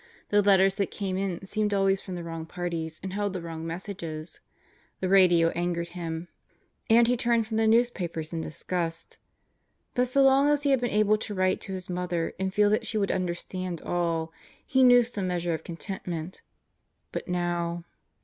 The 0.29 0.41
letters 0.41 0.73
that 0.81 0.89
came 0.89 1.15
in 1.15 1.45
seemed 1.45 1.75
always 1.75 2.01
from 2.01 2.15
the 2.15 2.23
wrong 2.23 2.47
parties 2.47 2.99
and 3.03 3.13
held 3.13 3.33
the 3.33 3.41
wrong 3.43 3.67
messages. 3.67 4.39
The 4.99 5.07
radio 5.07 5.49
angered 5.49 5.89
him, 5.89 6.27
and 6.89 7.05
he 7.05 7.15
turned 7.15 7.45
from 7.45 7.57
the 7.57 7.67
news 7.67 7.91
papers 7.91 8.33
in 8.33 8.41
disgust. 8.41 9.19
But 9.93 10.07
so 10.07 10.23
long 10.23 10.49
as 10.49 10.63
he 10.63 10.71
had 10.71 10.81
been 10.81 10.89
able 10.89 11.17
to 11.17 11.35
write 11.35 11.61
to 11.61 11.73
his 11.73 11.87
mother 11.87 12.33
and 12.39 12.51
feel 12.51 12.71
that 12.71 12.87
she 12.87 12.97
would 12.97 13.11
understand 13.11 13.79
all, 13.83 14.33
he 14.65 14.81
knew 14.81 15.03
some 15.03 15.27
measure 15.27 15.53
of 15.53 15.63
contentment. 15.63 16.41
But 17.11 17.27
now 17.27 17.83